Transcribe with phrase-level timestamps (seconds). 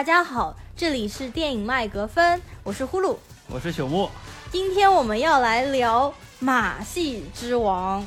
[0.00, 3.14] 大家好，这里是电影麦格芬，我是呼噜，
[3.50, 4.08] 我是朽木。
[4.50, 6.08] 今天我们要来聊
[6.38, 8.00] 《马戏之王》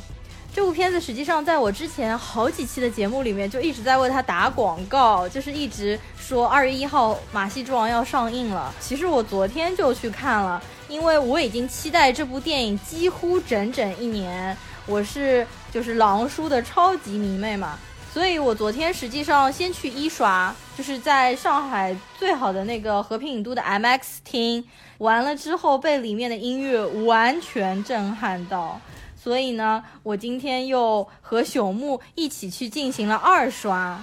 [0.55, 0.99] 这部片子。
[0.99, 8.73] 实际上，在我之前好几期的节目里面，就一直在为它打广告，就是一直说二月一号《马戏之王》要上映了。
[8.79, 14.57] 其实我昨天就去看了，因为我已经期待这部电影几乎整整一年。
[14.87, 17.77] 我是就是狼叔的超级迷妹嘛。
[18.13, 24.63] 所以我昨天实际上先去一刷，就是在上海最好的那个和平影都的 MX 厅，
[24.99, 28.79] 完了之后被里面的音乐完全震撼到，
[29.19, 33.99] 所以呢，我今天又和朽木一起去进行了二刷。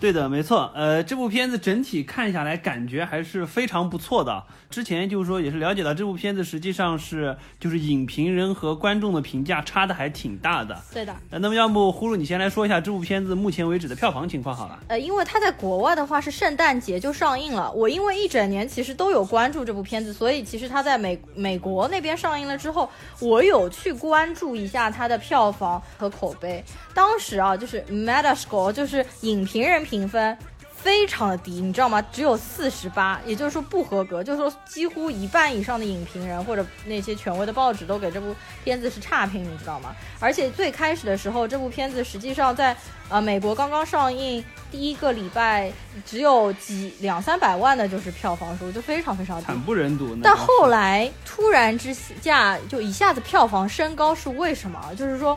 [0.00, 0.72] 对的，没错。
[0.74, 4.44] 呃，这部片子整体看下来感觉还是非常不错的。
[4.70, 10.78] 之前就是说也是了解到这部片子实际上是就是影评人和观众的评价差的还挺大的。
[10.92, 11.16] 对的。
[11.30, 14.78] 呃，那么要不呼噜你先来说一下这部片子目前为止的票房情况好了。
[14.88, 22.88] 呃，因为它在国外的话是圣诞节就上映了，我因为一整年其实都有关注这部片子，所以其实它在美美国那边上映了之后，
[23.20, 26.62] 我有去关注一下它的票房和口碑。
[26.92, 29.78] 当时啊，就是 Metascore 就是影评人。
[29.88, 30.36] 评分
[30.80, 32.00] 非常的低，你知道吗？
[32.12, 34.22] 只有四十八，也就是说不合格。
[34.22, 38.34] 就是说，几乎一半以上的影评人或者那些权威的报纸都给这部
[38.64, 39.94] 片子是差评，你知道吗？
[40.20, 42.74] 而且最开始的时候，这部片子实际上在
[43.08, 45.70] 呃美国刚刚上映第一个礼拜，
[46.06, 50.16] 只有几两三百万的就是票房数，就非常非常惨不忍睹。
[50.22, 54.80] 但后来突然之下就一下子票房升高，是为什么？
[54.96, 55.36] 就是说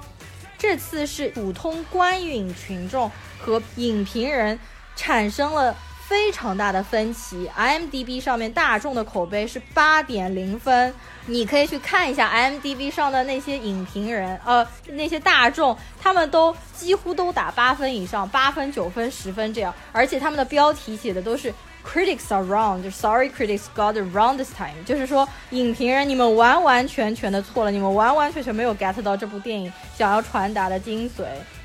[0.58, 3.12] 这次是普通观影群众。
[3.44, 4.59] 和影评人
[5.02, 5.75] 产生了
[6.07, 7.49] 非常大的分歧。
[7.57, 10.94] IMDB 上面大众的口碑是八点零分，
[11.25, 21.51] 你可以去看一下 IMDB 上的那些影评人，呃，那些大众，他们都几乎都打八分以上，八分、九分、十分这样，而且他们的标题写的都是
[21.83, 31.23] Critics are wrong，就 Sorry critics got it wrong this time，就是说影评人你们完完全全的错了，你们完完全全没有 get 到这部电影想要传达的精髓。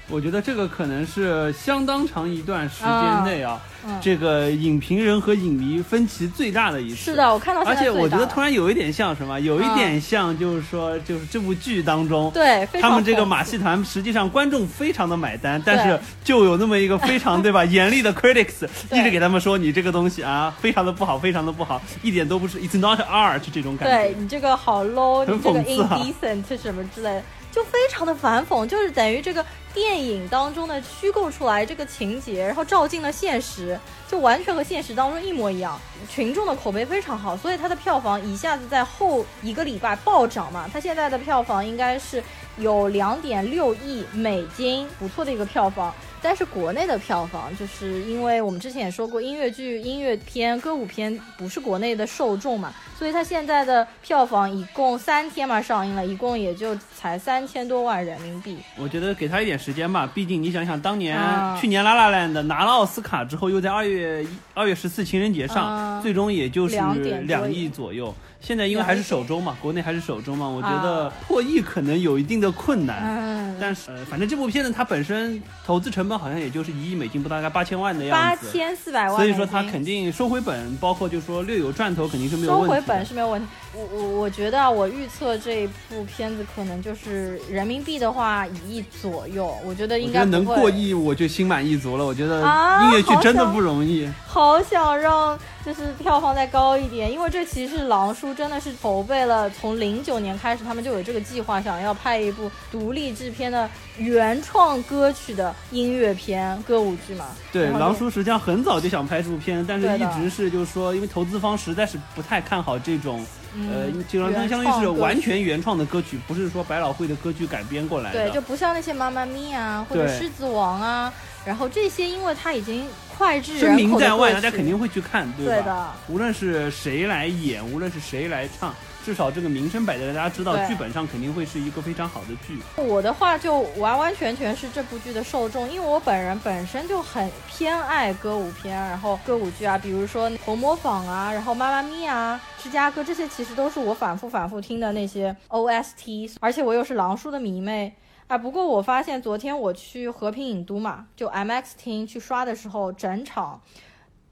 [0.08, 3.60] 我觉得这个可能是相当长一段时间内啊，
[4.00, 6.96] 这个影评人和影迷分歧最大的一次。
[6.96, 7.62] 是的，我看到。
[7.62, 23.96] 而且我觉得突然有一点像什么，有一点像就是说，就是这部剧当中，对，他们这个马戏团实际上观众非常的买单，但是就有那么一个非常 对吧严厉的 critics 一直给他们说你这个东西啊非常的不好，非常的不好，一点都不是，it's not art 这种感觉。
[23.96, 27.22] 对你这个好 low，你这个 indecent 什么之类的。
[27.56, 35.80] 就非常的反讽，就是等于这个电影当中的虚构出来这个情节，然后照进了现实，就完全和现实当中一模一样。
[36.06, 40.68] 群众的口碑非常好，所以它的票房一下子在后一个礼拜暴涨嘛。
[40.70, 42.22] 它现在的票房应该是
[42.58, 45.94] 有两点六亿美金，不错的一个票房。
[46.26, 58.58] 但是国内的票房，就是因为我们之前也说过，音乐剧、音乐片、歌舞片不是国内的受众嘛，所以它现在的票房一共三天嘛上映了，一共也就才三千多万人民币。
[58.76, 61.16] 我觉得给他一点时间吧，毕竟你想想，当年
[61.60, 66.74] 去年《拉拉烂》的拿了奥斯卡之后，又在二月一二月十四情人节上，最终也就是
[67.22, 68.12] 两亿左右。
[68.46, 73.02] 现在因为还是首周嘛，国内还是首周嘛，我觉得破亿可能有一定的困难。
[73.02, 78.46] 嗯，但是呃，反正这部片子它本身投资成本好像也就是一亿美金，不大概八千万的样子。
[78.46, 79.16] 八千四百万。
[79.16, 82.66] 所以说它肯定收回本，包括就是说略有赚头，肯定是没有问题。
[82.66, 83.48] 收回本是没有问题。
[83.76, 92.04] 我我我觉得我预测这一部片子可能就是人民币的话一亿左右，我觉得应该能过亿，我就心满意足了。
[92.04, 92.40] 我觉得
[92.82, 94.08] 音乐剧真的不容易。
[94.26, 95.38] 好想让。
[95.66, 107.26] 就是票房再高一点，因为这其实狼叔真的是筹备了，从零九年开始，他们就有这个计划，想要拍一部独立制片的原创歌曲的音乐片歌舞剧嘛。
[107.52, 113.26] 对，狼叔实际上很早就想拍这部片，但是一直是就是说，因为投资方实在是不太看好这种，
[113.70, 118.28] 呃，就相当于是完全原创的歌曲，不是说百老汇的歌剧改编过来的。
[118.28, 121.12] 对，就不像那些妈妈咪呀或者狮子王啊，
[121.44, 122.86] 然后这些，因为它已经。
[123.18, 125.96] 脍炙声名在外，大家肯定会去看，对吧？
[126.06, 128.74] 无论是谁来演，无论是谁来唱，
[129.06, 132.58] 至少这个名声摆在，大家知道剧本上肯定会是一个非常好的剧。
[132.74, 147.94] 我的话就完完全全是这部剧的受众，因为我本人本身就很偏爱歌舞片，然后歌舞剧啊，比如说《红模仿》啊，然后《妈妈咪呀》《芝加哥》这些，其实都是我反复反复听的那些 OST，而且我又是狼叔的迷妹。
[148.26, 153.62] 啊，不过我发现昨天我去和平影都嘛，就 MX 厅去刷的时候，整场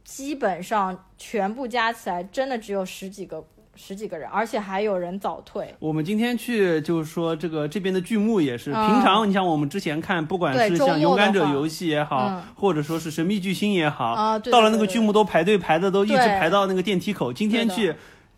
[0.03, 3.41] 基本上全部加起来，真的只有十几个
[3.77, 5.75] 十几个人，而且还有人早退。
[5.79, 17.33] 我们今天去，就是说这个这边的剧目也是平常，你像我们之前看，不管是像《勇敢者游戏》也好，或者说是《神秘巨星》也好，到了那个剧目都排队排的都一直排到那个电梯口。
[17.33, 17.95] 今天去。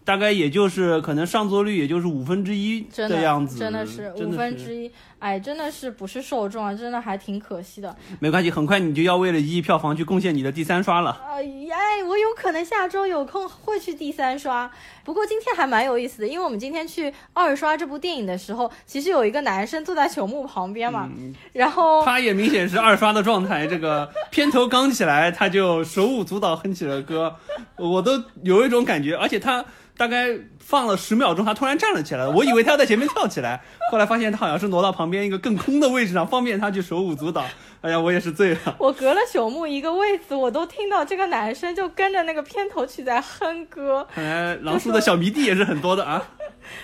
[0.06, 4.88] 大概也就是可能上座率也就是五分之一的样子，真的是五分之一，
[5.18, 7.94] 哎，真的是不是受众啊，真的还挺可惜的。
[8.20, 11.20] 没关系，很快你就要为了一亿票房去贡献你的第三刷了。
[11.28, 14.70] 呃哎，我有可能下周有空会去第三刷。
[15.04, 21.10] 不过今天还蛮有意思的，因为我们今天去二刷这部电影的时候，其实有一个男生坐在朽木旁边嘛，
[21.52, 23.66] 然后他也明显是二刷的状态。
[23.66, 27.34] 这个片头刚起来，他就手舞足蹈哼起了歌，
[27.76, 29.64] 我都有一种感觉，而且他。
[29.96, 37.44] 大概放了十秒钟，他突然站了起来，我以为他要在前面跳起来， 后来发现他好像是挪到旁边一个更空的位置上，方便他去手舞足蹈。
[37.82, 38.76] 哎呀，我也是醉了。
[38.81, 44.06] 我隔了朽木一个位子，我都听到这个男生就跟着那个片头曲在哼歌。
[44.12, 46.22] 看来狼叔的小迷弟也是很多的啊。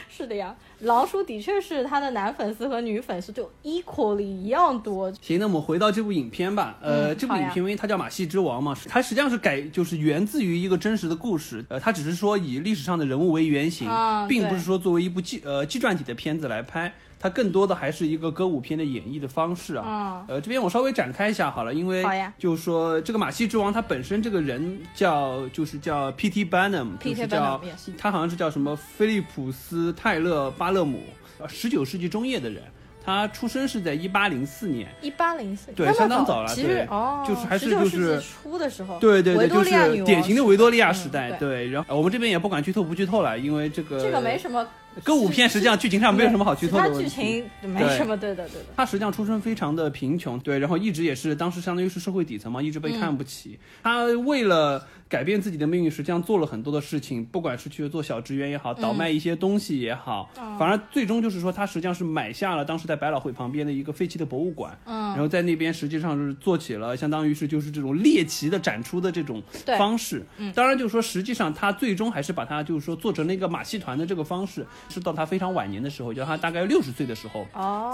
[0.09, 0.55] 是的呀。
[0.83, 5.13] 狼叔的确是他的男粉丝和女粉丝就 equally 一样多。
[5.21, 6.77] 行，那我们回到这部影片吧。
[6.83, 11.65] 呃，这部影片因为它叫《马戏之王》嘛，它实际上是改，就是源自于一个真实的故事。
[11.69, 13.89] 呃，它只是说以历史上的人物为原型，
[14.29, 16.93] 并不是说作为一部纪呃纪传体的片子来拍。
[17.23, 20.25] 它更多的还是一个歌舞片的演绎的方式啊。
[20.27, 22.05] 呃，这边我稍微展开一下好了，因为
[22.37, 26.45] 就是说这个马戏之王他本身这个人叫就是叫 P.T.
[26.45, 27.61] Barnum，就是叫
[27.97, 31.05] 他好像是叫什么菲利普斯泰勒巴勒姆，
[31.49, 32.61] 十九世纪中叶的人。
[33.05, 36.87] 他出生是在一八零四年，一八零四，对，相当早了，对，
[37.27, 39.71] 就是还是就是初的时候，对对对，就是
[40.05, 41.69] 典型的维多利亚时代，对。
[41.69, 44.67] 然后我们这边也不管剧透不剧透了，因为这个这个没什么。
[45.03, 48.67] 歌舞片实际上剧情上没有什么好剧透的问题，剧情没什么，对的对的。
[48.77, 53.59] 他实际上出身非常的贫穷，对，然后一直也是当时相当于是社会底层嘛，一直被看不起。
[53.83, 69.43] 他为了改变自己的命运，实际上做了很多的事情，不管是去做小职员也好，倒卖一些东西也好，反而最终就是说他实际上是买下了当时在百老汇旁边的一个废弃的博物馆，嗯，然后在那边实际上是做起了相当于是就是这种猎奇的展出的这种
[69.77, 70.25] 方式。
[70.37, 74.65] 嗯，当然就是说实际上他最终还是把它就是说做成了一个马戏团的这个方式。
[74.91, 77.47] 是到他非常晚年的时候，就他大概六十岁的时候，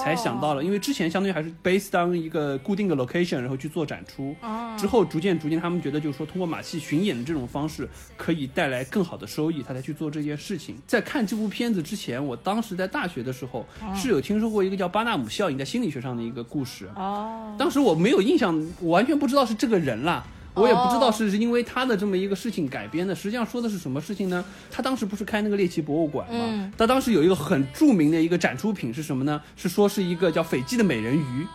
[0.03, 4.35] 才想到了，因为之前相当于还是 based on 一个固定的 location，然后去做展出。
[4.77, 10.77] 之后逐渐逐渐，他们觉得就是说，通过马戏巡演的这种方式，可以带来更好的收益，他才去做这件事情。
[10.87, 13.65] 在看这部片子之前，我当时在大学的时候
[13.95, 16.89] 是有听说过一个叫巴纳姆效应，在心理学上的一个故事。
[16.97, 20.25] 哦，当时我没有印象，我完全不知道是这个人啦。
[20.61, 24.45] 我也不知道是因为他的这么一个事情改编的，实际上说的是什么事情呢？
[24.71, 26.73] 他当时不是开那个猎奇博物馆吗？
[26.77, 29.41] 他当时有一个很著名的一个展出品是什么呢？
[29.57, 31.47] 是说是一个叫斐济的美人鱼，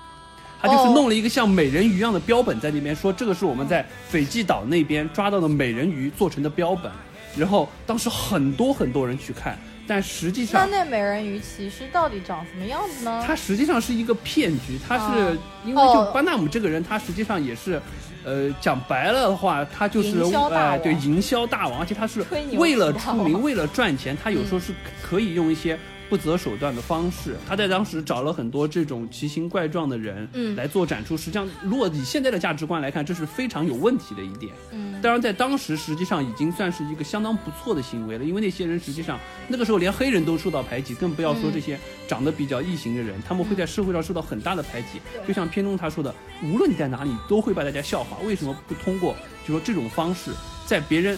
[0.61, 6.91] 他就是弄了一个像美人鱼一样的标本在那边，说这个是我们在斐济岛那边抓到的美人鱼做成的标本，
[7.35, 9.57] 然后当时很多很多人去看。
[9.85, 13.21] 但实际上，那那美人鱼其实到底长什么样子呢？
[13.27, 17.81] 它实际上是一个骗局，它是因为就巴纳姆这个人，他实际上也是，
[18.23, 20.19] 呃，讲白了的话，他就是
[20.51, 22.23] 哎，对，营销大王，而且他是
[22.53, 25.77] 为了出名，为了赚钱，他有时候是可以用一些。
[26.13, 31.17] 不择手段的方式，他在当时找了很多这种奇形怪状的人，嗯，来做展出。
[31.17, 34.53] 实际上，如果以现在的价值观来看，这是非常有问题的一点。
[34.69, 45.01] 嗯，当然，在当时实际上已经算是一个相当不错的行为了，因为那些人实际上那个时候连黑人都受到排挤，更不要说这些长得比较异形的人，他们会在社会上受到很大的排挤。
[45.27, 48.17] 就像片中他说的，无论你在哪里，都会把大家笑话。
[48.23, 49.15] 为什么不通过
[49.47, 50.29] 就说这种方式，
[50.67, 51.17] 在别人。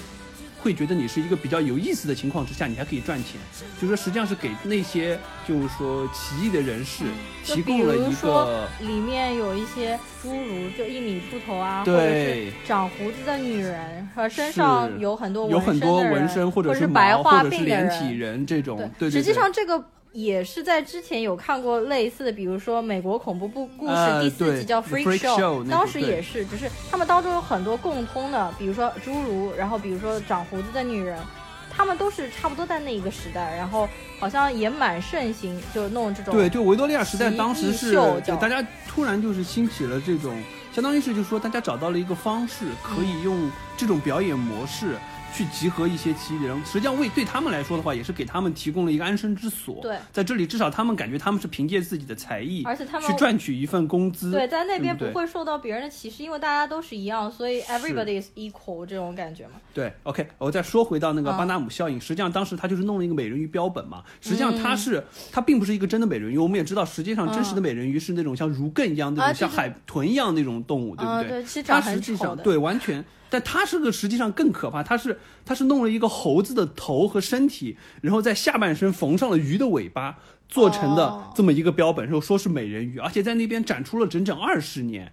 [0.66, 3.40] 会觉得你是一个比较有意思的情况之下，你还可以赚钱，
[3.80, 5.16] 就是说实际上是给那些
[5.48, 7.04] 就是说奇异的人士
[7.44, 17.90] 提供了一个里面有一些侏儒，就一米出头啊，或者是长胡子的女人，和身上有很多有很多纹身或者是白化病的人。
[17.92, 19.86] 体人这种，对，实际上这个。
[20.16, 31.20] 也是在之前有看过类似的，比如说美国恐怖故故事第四集叫 Freak Show，当时也是，只是他们当中有很多共通的，比如说侏儒，然后比如说长胡子的女人，
[31.70, 37.94] 他们都是差不多在那一个时代，然后好像也蛮盛行，就弄这种对，就维多利亚时代当时是
[38.40, 40.34] 大家突然就是兴起了这种，
[40.74, 44.96] 相当于是就是说大家找到了一个方式，可以用这种表演模式。
[45.36, 49.80] 去集合一些奇异的人，实际上为对他们来说的话，也是给他们提供了一个安身之所。
[49.82, 54.32] 对，在这里至少他们感觉他们是凭借自己的才艺，而且他们去赚取一份工资。
[54.32, 59.56] 对，在那边不会受到别人的歧视，因为大家都是一样，所以 everybody is equal 这种感觉嘛。
[59.74, 64.04] 对，OK，我再说回到那个巴纳姆效应，实际上当时他就是弄了一个美人鱼标本嘛。
[64.22, 71.30] 实际上他是他并不是一个真的美人鱼，我们也知道，实际上真实的美人鱼是那种像如艮一样那种像海豚一样那种动物，对不对？
[71.30, 73.04] 对，其实它实际上对完全。
[73.36, 80.18] 但他是个实际上更可怕，他是他是弄了一个猴子的头和身体，然后在下半身缝上了鱼的尾巴。
[80.48, 85.12] 做成的这么一个标本，说说是美人鱼，而且在那边展出了整整二十年，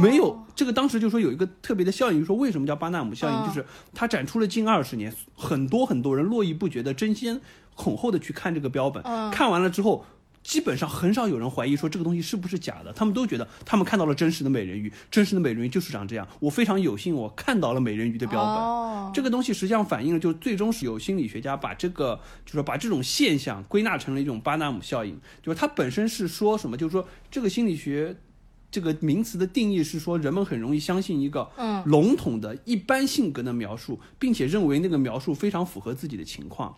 [0.00, 7.40] 没有这个当时就说有一个特别的效应，说为什么叫巴纳姆效应，就是它展出了近二十年，很多很多人络绎不绝的争先
[7.74, 10.06] 恐后的去看这个标本，看完了之后。
[10.42, 16.26] 基本上很少有人怀疑说这个东西是不是假的，他们都觉得他们看到了真实的美人鱼，真实的美人鱼就是长这样。
[16.40, 19.12] 我非常有幸，我看到了美人鱼的标本。
[19.12, 25.18] 这个东西实际上反映了，就最终是有心理学家把这个，就是把这种现象归纳成了一种巴纳姆效应。
[25.42, 26.76] 就是它本身是说什么？
[26.76, 28.16] 就是说这个心理学
[28.70, 31.50] 这个名词的定义是说，人们很容易相信一个
[31.86, 36.76] 笼统的一般性格的描述，并且认为那个描述非常符合自己的情况。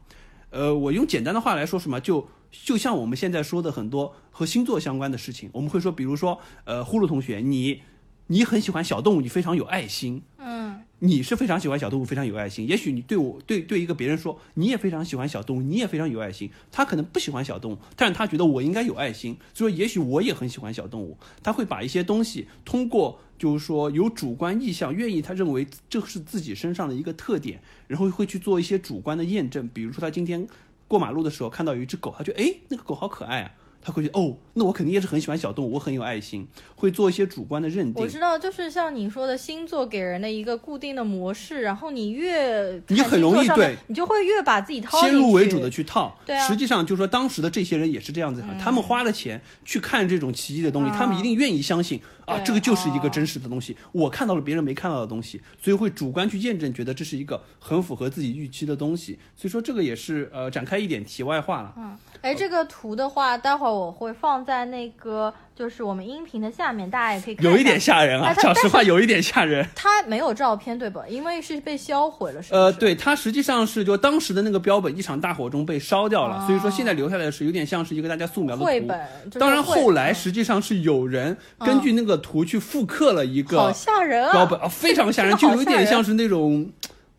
[0.50, 2.28] 呃，我用简单的话来说，什么就。
[2.64, 7.83] 就像我们现在说的很多和星座相关的事情，我们会说，比如说，呃，呼噜同学，你，
[8.26, 12.69] 你很喜欢小动物，你非常有爱心，嗯，你是非常喜欢小动物，非常有爱心。
[12.69, 30.47] 也许你对我对对一个别人说，你也非常喜欢小动物，你也非常有爱心，他可能不喜欢小动物，但是他觉得我应该有爱心，所以说，也许我也很喜欢小动物，他会把一些东西通过，就是说有主观意向，愿意他认为这是自己身上的一个特点，然后会去做一些主观的验证，比如说他今天。
[30.90, 33.52] 过马路的时候看到有一只狗，他觉得哎，那个狗好可爱啊。
[33.83, 38.03] 他会觉得哦，那我肯定也是很喜欢小动物，我很有爱心，会做一些主观的认定。
[38.03, 46.17] 我知道，就是像你说的星座给人的一个固定的模式，然后你越你很容易对，你就会越把自己套先入为主的去套。
[46.27, 53.77] 对啊，实际上就是说，当时的这些人也是这样子，他们花了钱去看这种奇异的东西，他们一定愿意相信啊，这个就是一个真实的东西。
[53.93, 59.19] 我看到了别人没看到的东西，所以会主观去验证，觉得这是一个很符合自己预期的东西。
[59.35, 61.75] 所以说，这个也是呃，展开一点题外话了。
[61.77, 61.97] 嗯。
[62.23, 65.33] 哎，这个图的话，待会儿我会放在那个。
[65.61, 67.45] 就是我们音频的下面，大家也可以看。
[67.45, 68.33] 有一点吓人啊！
[68.33, 69.62] 讲实话，有一点吓人。
[69.76, 71.02] 它没有照片，对吧？
[71.07, 78.99] 因为是被销毁了，是呃，对，它实际上是就当时的那个标本，一场大火中被烧掉了，所以说现在留下来的是有点像是一个大家素描的绘本。
[79.38, 86.67] 当然，后来实际上是有人根据那个图去复刻了一个好吓人啊标本啊，非常吓人， 就有一点像是那种。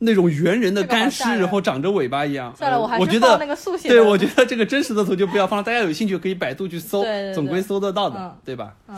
[0.03, 2.53] 那种猿人的干尸，然后长着尾巴一样。
[2.55, 3.87] 算了，我还是放那个速写。
[3.87, 8.75] 对，我觉得这个真实的图就不要放了，大家有兴趣可以百度去搜，总归搜得到的，对吧？
[8.87, 8.97] 嗯。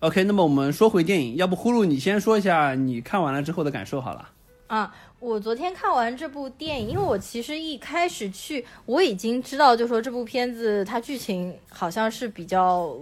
[0.00, 4.28] OK，那么我们说回电影，要不呼噜你先说一下你看完了之后的感受好了。
[4.66, 12.96] 啊，我昨天看完这部电影，因为我其实一开始去我已经知道，就说这部片子它剧情好像是比较。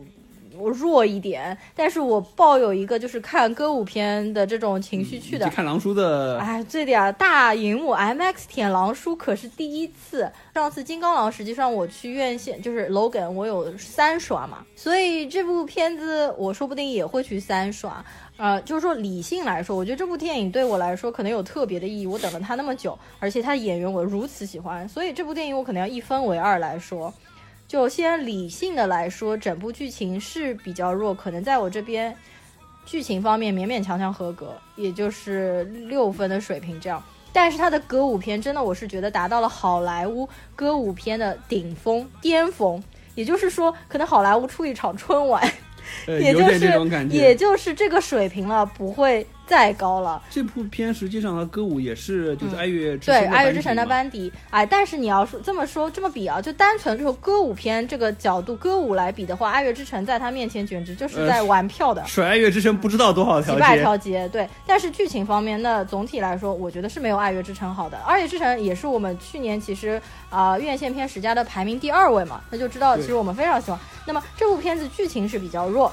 [0.66, 5.48] 弱一点，但是我抱有一个就是看歌舞片的这种情绪去的。
[5.50, 10.30] 看狼叔的，哎，对的呀，大荧幕 MX 舔狼叔可是第一次。
[10.54, 18.04] 上次金刚狼实际上我去院线就是 Logan，我有三刷嘛，所以这部片子我说不定也会去三刷。
[18.36, 22.06] 呃，就是说理性来说，我觉得这部电影对我来说可能有特别的意义。
[22.06, 27.12] 我等了他那么久，而且他的演员我如此喜欢，所以这部电影我可能要一分为二来说。
[27.68, 32.16] 就先理性的来说，整部剧情是比较弱，可能在我这边，
[32.86, 37.00] 剧情方面勉勉强强合格，也就是六分的水平这样。
[37.30, 42.82] 但是它的歌舞片真的，我是觉得达到了好莱坞歌舞片的顶峰巅峰，
[43.14, 45.46] 也就是说，可能好莱坞出一场春晚，
[46.08, 49.26] 也就是也就是这个水平了，不会。
[49.48, 64.46] 再高了，这部片实际上和歌舞也是就是爱乐之对爱乐之城的班底，哎，但是你要说这么说这么比啊，就单纯就歌舞片这个角度歌舞来比的话，爱乐之城在他面前简直就是在玩票的，甩爱乐之城不知道多少条几百条街，对。
[64.66, 67.96] 但是剧情方面，那总体来说，我觉得是没有爱乐之城好的。
[68.06, 73.80] 爱乐之城也是我们去年其实啊院线片十佳的排名第二位嘛，那就知道其实我们非常喜欢。
[74.04, 75.90] 那么这部片子剧情是比较弱。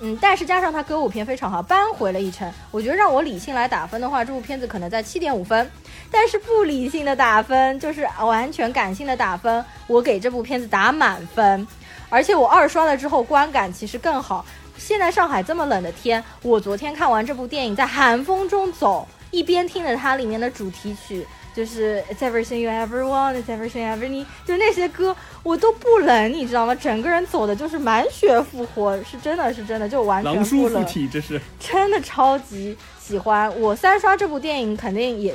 [0.00, 2.48] 嗯，但是加上它歌舞片非常好，扳回了一城。
[2.70, 5.68] 我觉得让我理性来打分的话，这部片子可能在七点五分。
[6.10, 11.66] 但是不理性的打分，就是完全感性的打分，我给这部片子打满分。
[12.08, 14.46] 而且我二刷了之后，观感其实更好。
[14.76, 21.26] 现在上海这么冷的天，我昨天看完这部电影，在寒风中走，一边听着它里面的主题曲。
[21.58, 26.72] 就是 It's everything you ever want, It's everything ever need，就那些歌我都不冷，你知道吗？
[26.72, 30.86] 整个人走的就是满血复活，是真的是真的，就完全不冷。
[31.10, 33.52] 这是真的超级喜欢。
[33.60, 35.34] 我三刷这部电影肯定也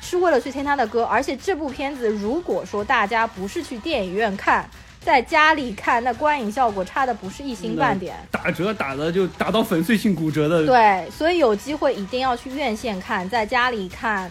[0.00, 8.14] 是为了去听他的歌，而且这部片子如果说大家不是去电影院看，在家里看，那观影效果差的不是一星半点。
[8.30, 10.64] 打折打的就打到粉碎性骨折的。
[10.64, 14.30] 对，所以有机会一定要去院线看，在家里看。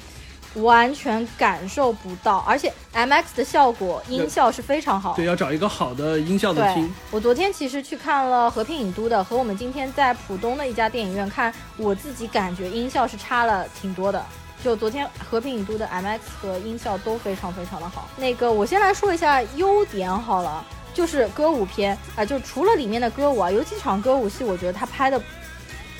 [0.55, 5.13] 完全感受不到，而且 MX 的效果音效是非常好。
[5.15, 6.93] 对，要找一个好的音效的听。
[7.09, 14.23] 我昨天其实去看了和平影都的，和我们今天在浦东的一家电影院看，我自己感觉音效是差了挺多的。
[14.63, 18.07] 就昨天和平影都的 MX 和音效都非常非常的好。
[18.15, 25.21] 那个我先来说一下优点好了，就是歌舞片啊，就除了里面的歌舞啊，有几场歌舞戏，我觉得他拍的。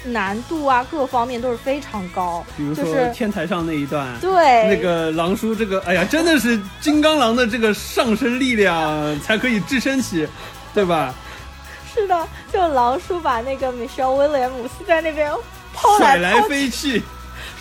[0.06, 2.46] 难度啊，各方面都是非常高。
[2.58, 10.28] 比如说天台上那一段，对那个狼叔，这个哎呀，真的是金刚狼的这个上身力量才可以支撑起，
[10.74, 11.14] 对吧？
[11.94, 15.32] 是的，就狼叔把那个 Michelle 威廉姆斯在那边
[15.98, 17.02] 甩来飞去，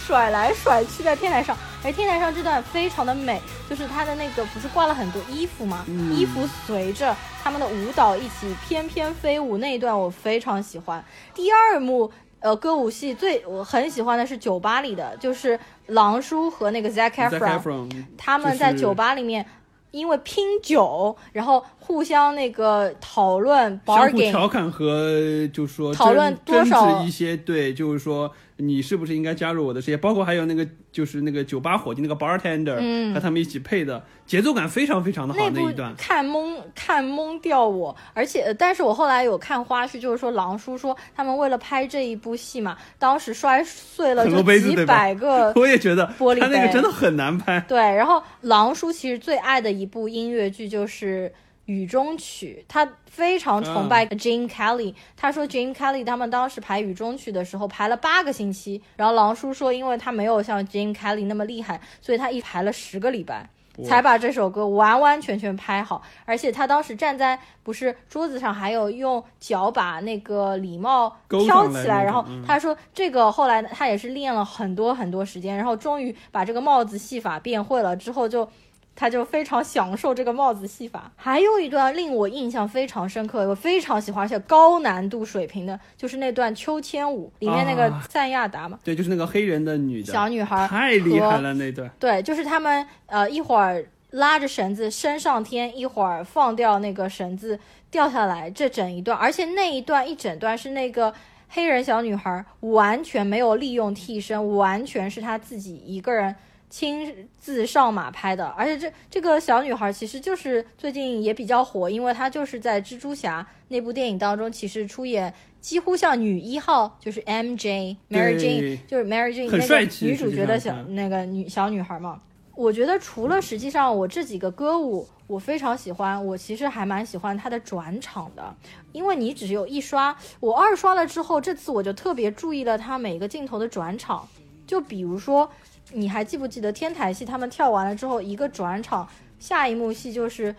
[0.07, 1.57] 甩来甩去在天台上。
[1.85, 5.85] 而天台上这段非常的美，就是他的那个不是挂了很多衣服吗？
[6.11, 11.05] 衣服随着他们的舞蹈一起翩翩飞舞那一段，我非常喜欢。
[11.35, 12.11] 第二幕。
[12.43, 19.47] 呃，歌舞戏最我很喜欢的是酒吧里的，就是狼叔和那个 Zac Efron，他们在酒吧里面
[19.93, 28.33] 因为拼酒，然后互相那个讨论，相互调侃和就说讨论多少一些对，就是说。
[28.59, 29.97] 你是不是应该加入我的事业？
[29.97, 37.97] 包括还有那个，就是那个酒吧伙计那个 bartender，和他们一起配的节奏感非常非常的好那一段，看懵看懵掉我。
[38.15, 47.59] 而且，但是我后来有看花絮，就是说狼叔说他们为了拍这一部戏嘛，当时摔碎了就几百个， 我也觉得玻璃他那个真的很难拍。
[47.67, 51.29] 对，然后狼叔其实最爱的一部音乐剧就是
[51.67, 52.89] 《雨中曲》，他。
[53.13, 63.51] 非常崇拜 Jane Kelly，他说 Jane Kelly 他们当时排雨中曲的时候排了八个星期，然后狼叔说，因为他没有像 Jane Kelly 那么厉害，所以他一排了十个礼拜
[63.85, 78.49] 才把这首歌完完全全拍好，而且他当时站在不是桌子上，还有用脚把那个礼帽挑起来，然后他说这个后来他也是练了很多很多时间，然后终于把这个帽子戏法变会了之后就。
[78.95, 81.11] 他就非常享受这个帽子戏法。
[81.17, 88.79] 还有一段令我印象非常深刻，我非常喜欢，而且高难度水平的，就是那段秋千舞里面那个赞亚达嘛。
[88.85, 91.91] 对，就是那个黑人的女的小女孩，太厉害了那段。
[91.99, 97.59] 对，就是他们呃一会儿拉着绳子升上天，一会儿放掉那个绳子
[97.91, 101.13] 掉下来，这整一段，而且那一段一整段是那个
[101.49, 106.35] 黑人小女孩完全没有利用替身，完全是她自己一个人。
[106.73, 122.23] 亲自上马拍的，而且这这个小女孩其实就是最近也比较火，因为她就是在蜘蛛侠那部电影当中，其实出演几乎像女一号，就是 M J Mary Jane，就是 Mary Jane 那个女主角的小那个女小女孩嘛。
[122.55, 128.57] 我觉得除了实际上我这几个歌舞我非常喜欢，我其实还蛮喜欢她的转场的，
[128.93, 134.27] 因为你只有一刷，我二刷了之后，这次我就特别注意了她每个镜头的转场，
[134.67, 135.51] 就比如说。
[135.93, 137.25] 你还记不记得天台戏？
[137.25, 139.07] 他们跳完了之后，一个转场，
[139.39, 140.55] 下一幕戏就是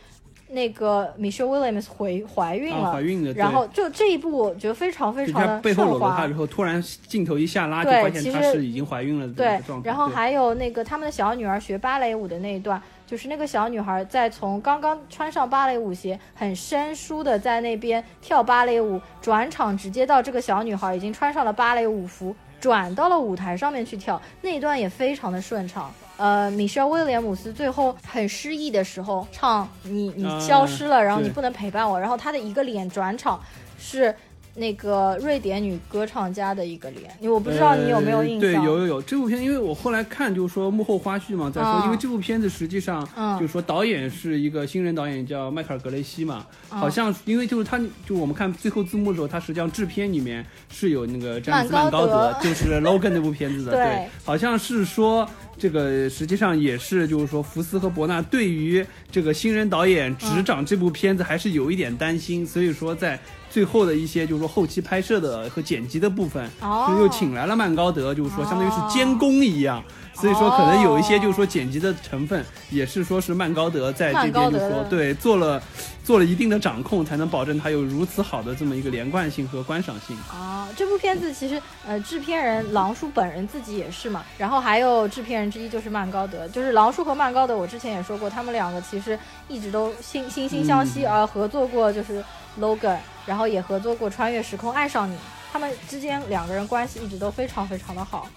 [0.50, 3.34] 那个 Michelle Williams 回怀孕了，怀孕了。
[3.34, 22.36] 然后就这一部，我觉得非常非常的背后搂了她之后，突然镜头一下拉，就发现她是已经怀孕了的对，然后还有那个他们的小女儿学芭蕾舞的那一段，就是那个小女孩在从刚刚穿上芭蕾舞鞋，很生疏的在那边跳芭蕾舞，转场直接到这个小女孩已经穿上了芭蕾舞服。
[22.64, 25.94] 转到了舞台上面去跳，那一段也非常的顺畅。
[26.16, 33.38] 呃，米歇尔威廉姆斯最后很失意的时候唱你你消失了，然后你不能陪伴我，然后他的一个脸转场
[33.78, 34.16] 是。
[34.56, 38.40] 那个瑞典女歌唱家的一个脸，我不知道你有没有印象？
[38.40, 39.02] 对，有有有。
[39.02, 43.04] 这部片，因为我后来看就是说幕后花絮嘛，再说，因为这部片子实际上
[43.40, 63.20] 就是说导演是一个新人导演，叫迈克尔·格雷西嘛，好像因为就是他，就我们看最后字幕的时候，他实际上制片里面是有那个詹姆斯·曼高德，就是 Logan 那部片子的， 对，好像是说这个实际上也是就是说福斯和伯纳对于这个新人导演执掌这部片子还是有一点担心，所以说在。
[63.54, 69.84] 最后的一些就是说后期拍摄的和剪辑的部分，就又请来了曼高德，就是说相当于是监工一样，
[70.16, 75.62] 所以说可能有一些就是说剪辑的成分也是说是曼高德在这边就说对做了
[76.04, 80.18] 做了一定的掌控，才能保证它有如此好的这么一个连贯性和观赏性。
[80.32, 92.26] 啊，这部片子其实呃制片人狼叔本人自己也是嘛，然后还有制片人之一就是曼高德，就是狼叔和曼高德，我之前也说过，他们两个其实一直都惺惺惺相惜，而合作过就是
[92.60, 92.98] Logan。
[93.26, 95.16] 然后也合作过《穿越时空爱上你》，
[95.52, 98.28] 他们之间两个人关系一直都非常非常的好。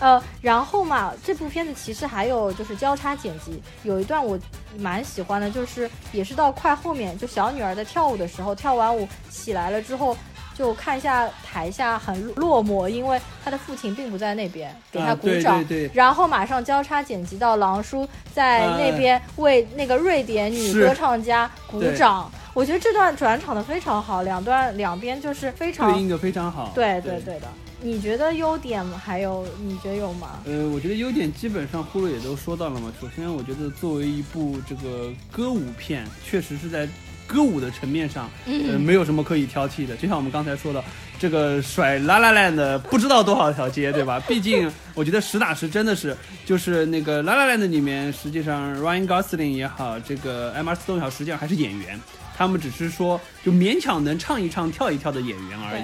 [0.00, 4.38] 呃，然后嘛，这部片子其实还有就是交叉剪辑，有一段我
[4.78, 10.16] 蛮喜欢的，就是也是到快后面，就小女儿在跳舞的时候，跳完舞起来了之后。
[10.58, 22.28] 就看一下台下很落寞，因为他的父亲并不在那边给他鼓掌，然后马上交叉剪辑到狼叔在那边为那个瑞典女歌唱家鼓掌。
[22.54, 26.72] 我觉得这段转场的非常好，两段两边就是非常对应的非常好。
[26.74, 27.46] 对对对的。
[27.80, 29.46] 你觉得优点还有？
[29.62, 30.40] 你觉得有吗？
[30.44, 32.92] 呃，我觉得优点基本上呼噜也都说到了嘛。
[33.00, 36.88] 首先，我觉得作为一部这个歌舞片，确实是在
[37.28, 39.94] 歌舞的层面上，嗯，没有什么可以挑剔的。
[39.94, 40.82] 就像我们刚才说的，
[41.18, 44.20] 这个甩拉拉链的不知道多少条街，对吧？
[44.28, 51.98] 毕竟我觉得实打实真的是，就是那个拉拉链的里面，实际上 Ryan Gosling 也好，这个 Emma Stone 也好，实际上还是演员。
[52.36, 55.82] 他们只是说，就勉强能唱一唱、跳一跳的演员而已，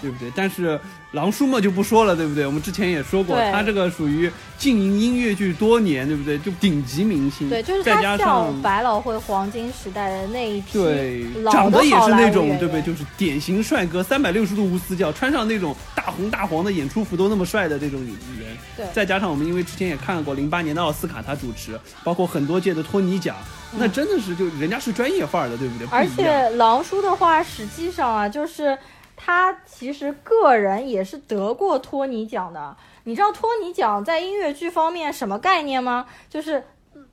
[0.00, 0.32] 对不对？
[0.34, 0.76] 但是
[1.12, 2.44] 狼叔嘛就不说了，对不对？
[2.44, 6.36] 我们之前也说过，他这个属于经营音乐剧多年，对不对？
[6.40, 12.82] 就顶级明星，对，就是再加上百老汇黄金时代的那一批，对，长得也是那种，对不对？
[12.82, 18.16] 就是典型帅哥，三百六十度无死角，穿上那种大红大黄的演出服都那么帅的这种人，
[18.76, 18.86] 对。
[18.94, 23.36] 再加上我们因为之前也看过零八年的奥斯卡，他主持，包括很多届的托尼奖。
[23.78, 25.86] 那真的是就人家是专业范儿的，对不对？
[25.90, 28.76] 而且狼叔的话，实际上啊，就是
[29.16, 32.76] 他其实个人也是得过托尼奖的。
[33.04, 36.06] 你知道托尼奖在音乐剧方面什么概念吗？
[36.28, 36.62] 就是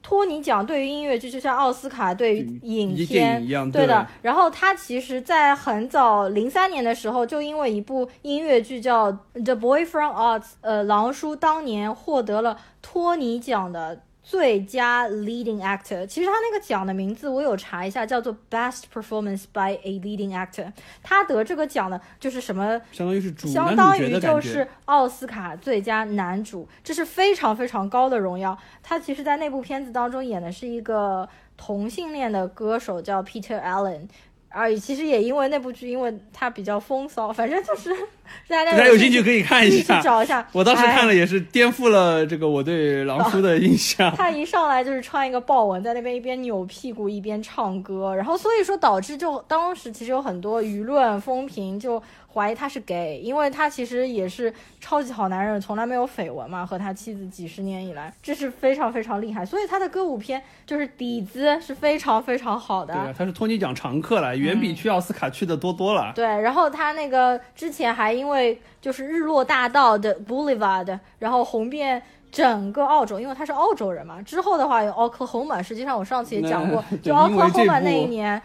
[0.02, 4.08] 托尼奖对于音乐剧就像奥斯卡对于影片一样，对的。
[4.22, 9.12] 然后他其实，在很早零三年的时候，就因为一部音乐剧叫
[9.44, 14.02] 《The Boy from Oz》，呃，狼叔当年获得了托尼奖的。
[14.30, 20.72] 最佳 leading actor，其实他那个奖的名字我有查一下，叫做 Best Performance by a Leading Actor。
[21.02, 22.80] 他得这个奖呢，就是什么？
[22.92, 28.56] 相当于是主相当于就是奥斯卡最佳男主，这是非常非常高的荣耀。
[28.84, 34.08] 他其实，在那部片子当中演的是一个同性恋的歌手，叫 Peter Allen。
[34.50, 37.90] 而其实也因为那部剧，因为它比较风骚，反正就是
[38.50, 40.46] 大家有兴趣可以看一下，找一下。
[40.52, 44.12] 我当时看了也是颠覆了这个我对狼叔的印象。
[44.18, 52.02] 他一上来就是穿一个豹纹，在那边一边扭屁股一边唱歌，然后所以说导致就当时其实有很多舆论风评就。
[52.32, 59.44] 怀疑他是 gay，因为他其实也是超级好男人，从来没有绯闻嘛，和他妻子几十年以来，这是非常非常厉害。
[59.44, 62.94] 所以他的歌舞片就是底子是非常非常好的。
[62.94, 66.12] 对，他是托尼奖常客了，远比去奥斯卡去的多多了。
[66.14, 72.00] 对，然后他那个之前还因为就是日落大道的 Boulevard，然后红遍
[72.32, 74.22] 整个澳洲，因为他是澳洲人嘛。
[74.22, 78.40] 之后的话有 Oklahoma，实际上我上次也讲过， 就 Oklahoma 那一年。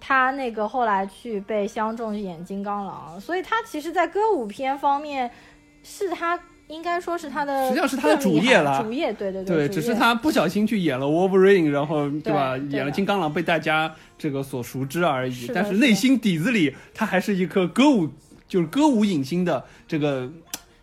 [0.00, 5.30] 他那个后来去被相中演金刚狼，所以他其实，在歌舞片方面，
[5.82, 8.82] 是他应该说是他的，实际上是他的主业了。
[8.82, 9.56] 主业，对对对。
[9.56, 12.56] 对，只是他不小心去演了 Wolverine，然后对吧？
[12.56, 15.50] 演了金刚狼被大家这个所熟知而已。
[15.52, 18.08] 但是内心底子里，他还是一颗歌舞，
[18.48, 20.30] 就是歌舞影星的这个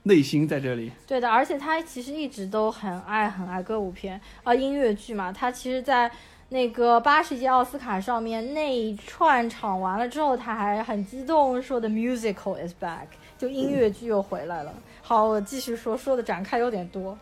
[0.04, 0.92] 内心在这里。
[1.08, 5.32] 对的，而且他其实一直都很爱很爱歌舞片啊，音乐剧嘛。
[5.32, 6.12] 他其实，在
[6.50, 13.08] 那个八十届奥斯卡上面那一串场完了之后，他还很激动说的 musical is back，
[13.38, 14.74] 就音乐剧又回来了。
[15.02, 17.18] 好，我继续说，说的展开有点多。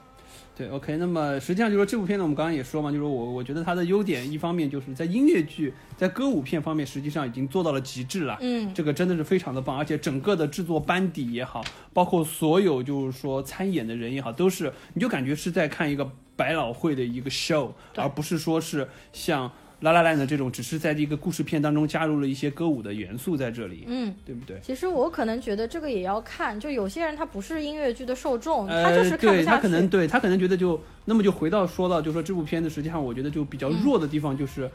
[0.58, 8.38] 对，OK，那么实际上就是说这部片子我们刚刚也说嘛，就是我我觉得它的优点一方面就是在音乐剧、在歌舞片方面，实际上已经做到了极致了。
[8.39, 11.63] 嗯，这个真的是非常的棒，而且整个的制作班底也好，
[11.94, 16.10] 包括所有就是说参演的人也好，都是你就感觉是在看一个。
[16.38, 19.50] 百老汇的一个 show，而不是说是像
[19.86, 24.60] 拉拉烂的这种，只是在这个故事片当中加入了一些歌舞的元素在这里，嗯，对不对？
[24.63, 29.45] 其实我可能觉得这个也要看，就有些人他不是音乐剧的受众，他就是看不下去。
[29.45, 34.67] 他可能对他可能觉得就那么就回到说到就说这部片子实际上我觉得就比较弱的地方就是，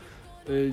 [0.47, 0.73] 呃。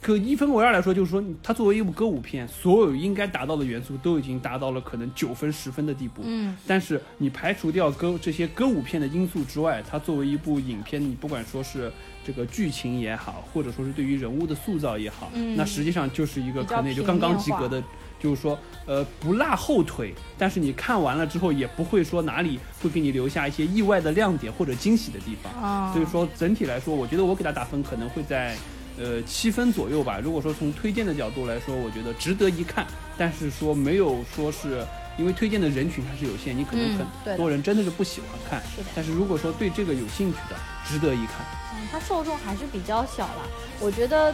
[0.00, 6.22] 可一分为二来说，就是说，它作为一部歌舞片，所有应该达到的元素都已经达到了可能九分、十分的地步。
[6.24, 6.56] 嗯。
[6.68, 11.90] 但是你排除掉歌这些歌舞片的因素之外，它作为一部影片，你不管说是
[12.28, 17.82] 这个剧情也好，或者说是对于人物的塑造也好，嗯，那实际上就是一个可能也就刚刚及格的，
[18.20, 20.12] 就是说，呃，不落后腿。
[20.36, 25.90] 但是你看完了之后，也不会说哪里会给你留下一些意外的亮点或者惊喜的地方。
[25.94, 28.54] 所以说整体来说，我觉得我给他打分可能会在。
[29.00, 30.18] 呃，七分左右吧。
[30.20, 32.84] 如果说从推荐的角度来说，我觉得值得一看。
[33.16, 34.84] 但是说没有说是
[35.18, 38.62] 因为推荐的人群还是有限，你可能很多人真的是不喜欢看。
[38.74, 38.88] 是的。
[38.94, 41.44] 但是如果说对这个有兴趣的，值得一看。
[41.74, 43.42] 嗯，它受众还是比较小了。
[43.80, 44.32] 我觉得，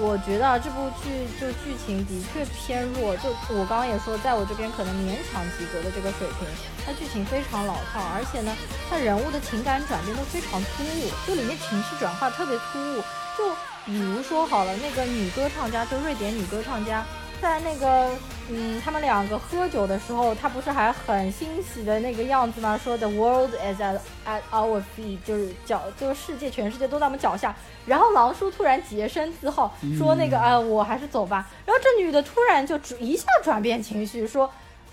[0.00, 3.16] 我觉得这部剧就剧情的确偏弱。
[3.16, 6.46] 就我刚刚也说，在我这边可能勉强及格的这个水平。
[6.84, 8.54] 它剧情非常老套，而且呢，
[8.88, 13.02] 它人物的情感转变都非常突兀，就里面情绪转化特别突兀。
[13.36, 13.52] 就
[13.84, 17.04] 比如说好了，那个女歌唱家，就瑞典女歌唱家，
[17.40, 18.10] 在那个
[18.48, 22.78] 嗯，他们两个喝酒的时候，他不是还很欣喜的那个样子吗？
[22.78, 27.52] 说 The world is at at our feet，就是脚，就是世界，全世界都在我们脚下。
[27.86, 31.48] 然后狼叔突然洁身自好，说那个啊，我还是走吧。
[31.64, 34.48] 然后这女的突然就一下转变情绪，说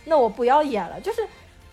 [0.05, 1.21] 那我不要演了，就是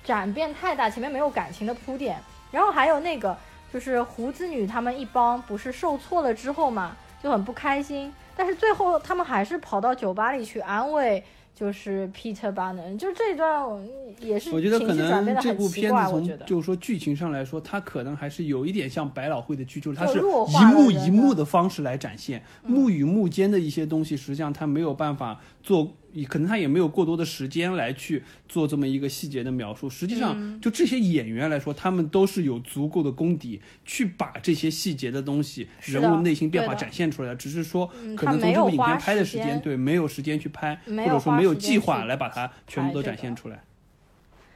[0.04, 2.18] 转变太大，前面没有感情的铺垫。
[2.50, 3.34] 然后还有那个
[3.72, 11.24] 就是胡子女他们一帮不是受挫了之后嘛，就很不开心，但是最后他们还是跑到酒吧里去安慰。
[11.60, 13.78] 就是 Peter Bannon，就这一段
[14.18, 25.86] 也是我觉得可能这部片子从就是说剧情上来说，它可能还是有一点像百老汇的剧，就是它是一幕一幕的方式来展现，幕与幕间的一些东西，实际上它没有办法做。
[26.28, 29.88] 可能他也没有过多的时间来去做这么一个细节的描述。
[29.88, 37.34] 实际上，就这些演员来说，他们都是有足够的功底去把这些细节的东西、人物内心变化展现出来。
[37.34, 43.62] 只是说，可能从这部影片拍的时间，对，没有时间去拍，或者说没有计划来把它全部都展现出来。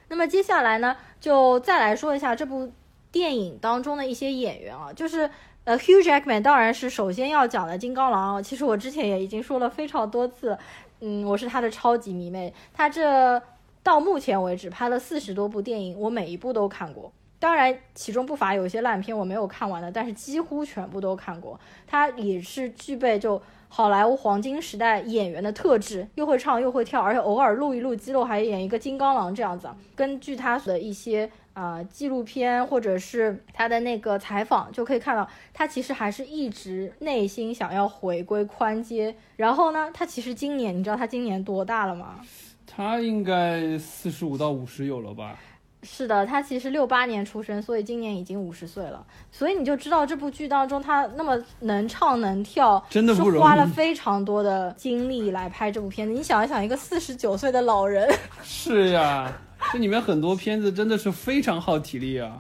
[0.09, 2.73] 那么接下来呢，就再来说一下这部
[3.11, 5.31] 电影当中的一些演员啊，就是
[5.65, 8.43] 呃，Hugh Jackman 当然是首先要讲的金刚狼。
[8.43, 10.59] 其实我之前也已经说了非常多次。
[11.07, 12.51] 嗯，我是他的超级迷妹。
[12.73, 13.41] 他这
[13.83, 17.13] 到目前为止拍了四十多部电影，我每一部都看过。
[17.39, 21.61] 当然，其中不乏有些烂片我没有看完的，但是几乎全部都看过。
[21.87, 29.69] 他也是具备就好莱坞黄金时代演员的特质，又会唱又会跳，而且偶尔露一露肌肉，还演一个金刚狼这样子。
[29.95, 31.31] 根据他的一些。
[31.55, 39.15] 啊，纪录片或者是他的那个采访就可以看到，他其实还是一直内心想要回归宽街。
[39.37, 42.21] 然后呢，他其实今年，你知道他今年多大了吗？
[42.67, 45.39] 他应该四十五到五十有了吧？
[45.85, 49.07] 是的，他其实六八年出生，所以今年已经五十岁了。
[49.31, 56.13] 所以你就知道这部剧当中他那么能唱能跳，真的是花了非常多的精力来拍这部片子。
[56.15, 58.11] 你想一想，一个四十九岁的老人，
[58.43, 59.31] 是呀。
[59.73, 62.39] 这里面很多片子真的是非常耗体力啊，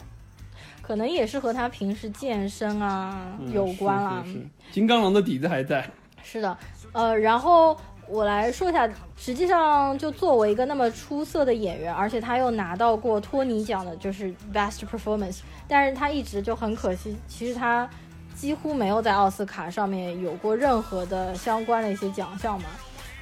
[0.80, 4.24] 可能也是和他平时健身啊有关啊。
[4.70, 5.88] 金刚狼的底子还在。
[6.22, 6.56] 是的，
[6.92, 17.88] 呃，然后我来说一下，实际上就作为一个那么出色的演员，而且他又拿到过托尼奖的，就是 Best Performance，但是他一直就很可惜，其实他
[18.34, 22.66] 几乎没有在奥斯卡上面有过任何的相关的一些奖项嘛。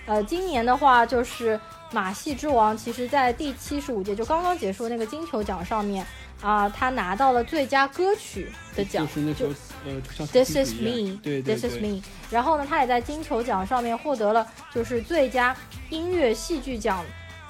[0.06, 1.56] 呃，今年的话就是
[1.92, 6.04] 《马戏之王》，其实在第七十五届就刚刚结束那个金球奖上面
[6.40, 9.48] 啊，他拿到了最佳歌曲的奖，就是那首
[9.84, 12.02] 呃，This is me，对对，This is me。
[12.30, 15.54] 然后呢，他也在金球奖上面获得了就是最佳
[15.90, 17.04] 音乐戏剧奖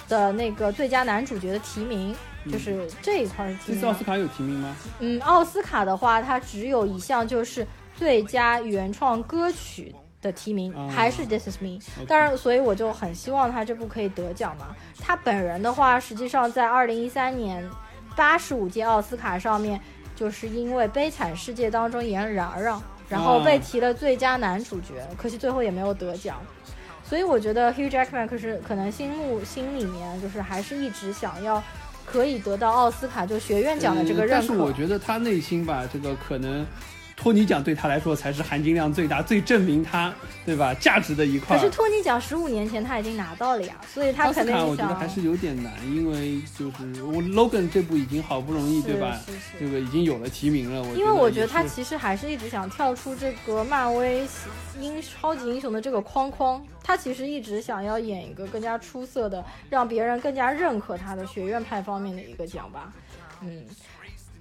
[0.08, 2.14] 的那个最佳男主角的提名，
[2.50, 3.84] 就是这一块是提名。
[3.88, 4.76] 奥斯卡有提名吗？
[4.98, 9.94] 嗯，奥斯卡的话，它只有一项就是最佳原创歌曲。
[10.22, 14.68] 的提名还是 This Is Me，当然，所以我就很希望他这部可以得奖嘛。
[15.00, 17.68] 他本人的话，实际上在二零一三年
[18.14, 19.80] 八十五届奥斯卡上面，
[20.14, 26.36] 就是因为《悲惨世界》当中演冉冉，然后被提了最佳男主角，可惜最后也没有得奖。
[27.02, 31.60] 所以我觉得 Hugh Jackman 可是可能心目心里面就是还是一直想要
[32.06, 34.46] 可以得到奥斯卡就学院奖的这个认可。
[34.46, 36.64] 但是我觉得他内心吧，这个可能。
[37.22, 40.12] 托尼奖对他来说才是含金量最大、最证明他
[40.44, 41.56] 对吧价值的一块。
[41.56, 49.20] 可是托尼奖十五年前他已经拿到了呀，所以他肯定我觉得还是有点难，因为就是我 Logan 这部已经好不容易对吧，
[49.56, 50.84] 这个已经有了提名了。
[50.96, 54.26] 因为我觉得他其实还是一直想跳出这个漫威
[54.80, 62.92] 英超级英雄的这个框框，他其实一直想要演一个更加出色的，让别人更加认可他的学院派方面的一个奖吧，
[63.42, 63.64] 嗯。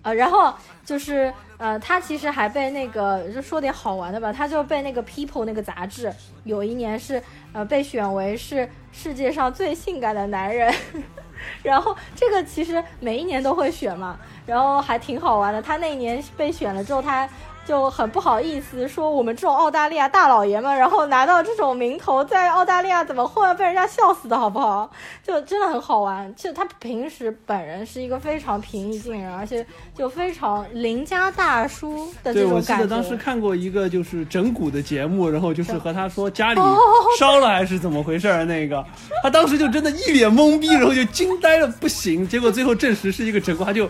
[0.04, 6.12] 呃，然后就是呃，他其实还被那个就说点好玩的吧，他就被那个 People 那个杂志
[6.44, 7.22] 有一年是
[7.54, 10.74] 呃被选为是世界上最性感的男人，
[11.64, 15.62] 然后这个其实每一年都会选嘛，然后还挺好玩的。
[15.62, 17.30] 他那一年被选了之后，他。
[17.66, 24.90] 就很不好意思说我们这种澳大利亚大老爷们，然后拿到这种名头，在澳大利亚怎么混，被人家笑死的好不好？
[25.26, 26.34] 就真的很好玩。
[26.36, 32.54] 其实他平时本人是一个非常平易近人，而且就非常邻家大叔的这种感觉。
[32.54, 36.60] 对，我记得当时看过一个就是整蛊的节目，然后就是和他说家里
[37.20, 38.84] 烧了还是怎么回事儿那个，
[39.24, 42.28] 他当时就真的一脸懵逼，然后就惊呆了不行。
[42.28, 43.90] 结果最后证实是一个整蛊，他就。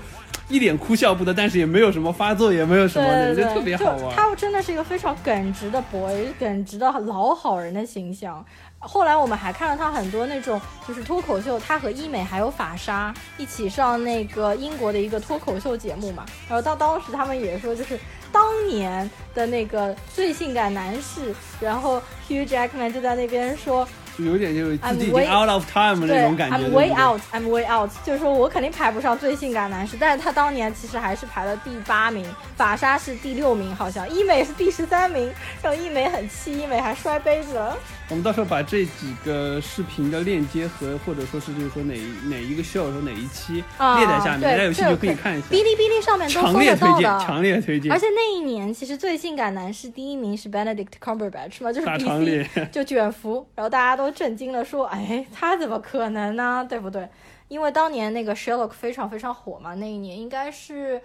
[0.52, 4.16] 一点哭笑不得，但是也没有什么发作，也没有什么的，就特别好玩。
[4.16, 8.46] 他真的是一个非常耿直的 boy，耿直的老好人的形象。
[8.80, 16.26] 后来我们还看了他很多那种就是脱口秀，他和医美还有法莎一起上那个英国的一个脱口秀节目嘛。
[16.50, 17.98] 然后到当时他们也说，就是
[18.32, 23.88] 当年的那个最性感男士，然后 Hugh Jackman 就在那边说。
[24.18, 26.58] 就有点就是自己已经 out of time 那种感觉。
[26.58, 37.78] I'm way out，I'm way out，就是说我肯定排不上最性感男士，但是他当年其实还是排了第八名，法莎是第六名，好像医美是第十三名，然后医美很气，医美还摔杯子了。
[38.10, 41.94] 我们到时候把这几个视频的链接和或者说是就是说哪
[42.26, 45.48] 哪一个 show 说哪一期列在下面，大家有兴趣可以看一下。
[45.48, 47.90] 哔哩哔哩上面都强烈推荐，强烈推荐。
[47.90, 56.66] 而且那一年其实最性感男士第一名是 Benedict Cumberbatch 嘛，就是 BC 就卷福，然后大家都震惊了，说哎他怎么可能呢？
[56.68, 57.10] 对不对？
[57.50, 61.02] 因为当年那个 Sherlock 非常非常火嘛，那一年应该是。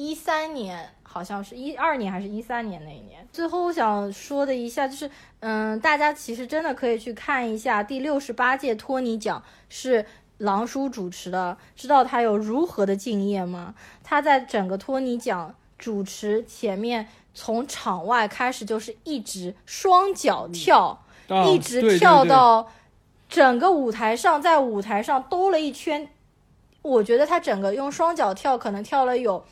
[0.00, 3.26] 一三年好像是一二年还是一三年那一年。
[3.32, 13.74] 最后我想说的一下就是，嗯，大家其实真的可以去看一下第六十八届托尼奖是狼叔主持的，知道他有如何的敬业吗？
[14.04, 21.02] 他在整个托尼奖主持前面，从场外开始就是一直双脚跳，
[21.52, 22.70] 一直跳到
[23.28, 26.08] 整个舞台上，在舞台上兜了一圈。
[26.82, 29.44] 我觉得他整个用双脚跳，可能跳了有。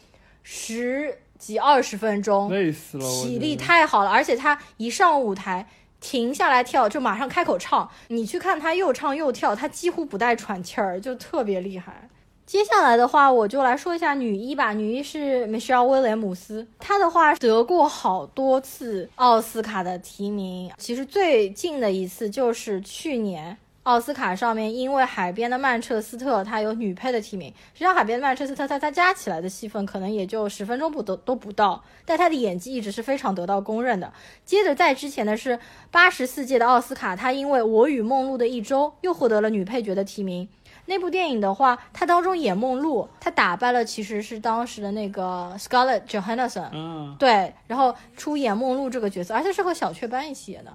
[0.42, 5.66] 十几二十分钟，累死了，体力太好了，而且他一上舞台
[6.00, 7.90] 停下来跳，就马上开口唱。
[8.08, 12.08] 你去看他又唱又跳，他几乎不带喘气儿，就特别厉害。
[12.46, 14.72] 接下来的话，我就来说一下女一吧。
[14.72, 23.58] 女一是 Michelle 威廉姆斯，她的话得过好多次奥斯卡的提名，其实最近的一次就是去年。
[23.82, 34.12] 奥斯卡上面，因为《海边的曼彻斯特》它有女配的提名，实际上《海边的曼彻斯特》它它加起来的戏份可能也就十分钟不都都不到，但她的演技一直是非常得到公认的。
[34.44, 35.58] 接着在之前的是
[35.92, 40.48] 八十四届的奥斯卡，她因为《我与梦露的一周》又获得了女配角的提名。
[40.86, 50.72] 那部电影的话，他当中演梦露，他打败了其实是当时的那个 Scarlett Johansson，嗯，对，然后出演梦露这个角色，而且是和小雀斑一起演的。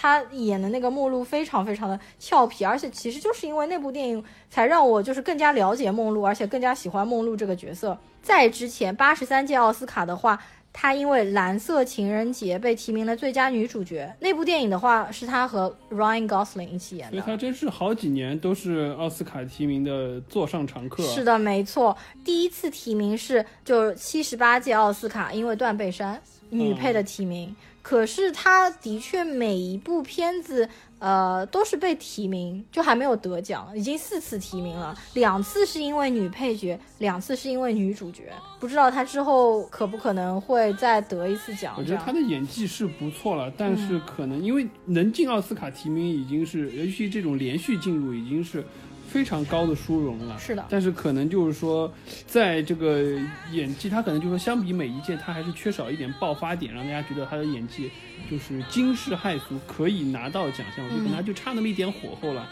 [0.00, 7.98] 他演的那个梦露非常非常的俏皮，而且其实就是因为那部电影才让我就是更加了解梦露，而且更加喜欢梦露这个角色。
[8.22, 10.40] 在之前八十三届奥斯卡的话，
[10.80, 14.14] 她因为《蓝色情人节》被提名了最佳女主角。
[14.20, 17.16] 那部电影的话是她和 Ryan Gosling 一起演的。
[17.16, 21.02] 所以她真是好几年都是奥斯卡提名的座上常客。
[21.02, 21.96] 是的，没错。
[22.24, 27.56] 第一次提名是就七十八届奥斯卡，因为断背山女配的提名。
[27.82, 41.74] 可是她的确每一部片子，呃，都是被提名，就还没有得奖，已经四次提名了，两次是因为女配角，两次是因为女主角，不知道她之后可不可能会再得一次奖。
[41.78, 48.64] 我觉得她的演技是不错了，但是可能因为能进奥斯卡提名已经是，尤其这种连续进入已经是。
[49.08, 51.90] 非常高的殊荣了，是的，但是可能就是说，
[52.26, 53.02] 在这个
[53.50, 57.90] 演技，他可能就是说，相比每一届，他还是缺少一点爆发点，让大家觉得他的演技
[58.30, 60.84] 就是惊世骇俗，可以拿到奖项。
[60.84, 62.46] 我觉得可能就差那么一点火候了。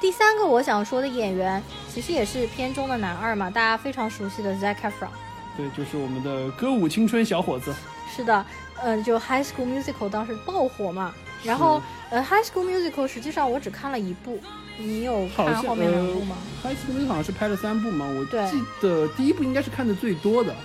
[0.00, 5.08] 第三个我想说的演员，其实也是片中的男二嘛，大家非常熟悉的 Zac Efron。
[5.56, 7.74] 对，就是我们的歌舞青春小伙子。
[8.14, 8.44] 是的，
[8.82, 14.38] 嗯，就 High School Musical 当时爆火嘛，然后呃，High School Musical 实际上我只看了一部。
[14.78, 16.36] 你有看后面两部吗？
[16.66, 20.56] 《High School Musical》好像是拍了三部嘛，我记得第一部应该是看的最多的，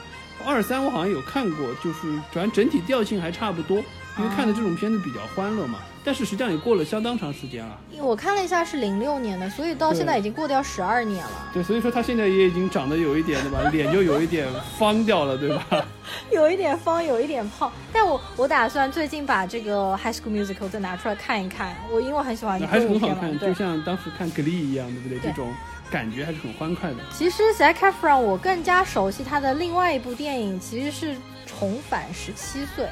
[0.45, 1.99] 二三我好像有看过，就是
[2.31, 3.83] 反正整体调性还差不多，
[4.17, 5.79] 因为看的这种片子比较欢乐嘛。
[6.07, 7.79] 但是实际上也过了相当长时间了。
[7.99, 11.49] 我看了一下是零六年的，所以到现在已经过掉十二年了。
[11.51, 13.67] 对，所以说他现在也已经长得有一点，对吧？
[13.71, 14.47] 脸就有一点
[14.77, 15.83] 方掉了，对吧？
[16.31, 17.71] 有一点方，有一点胖。
[17.91, 21.75] 但我我打算最近把这个《High School Musical》再拿出来看一看。
[21.91, 25.17] 我因为很喜欢，还是很好看，就像当时看《Glee》一样，对不对？
[25.17, 25.51] 这种
[25.89, 26.97] 感觉还是很欢快的。
[27.11, 31.15] 其实 Zac Efron 我更加熟悉他的另外一部电影，其实是
[31.47, 32.85] 《重返十七岁》。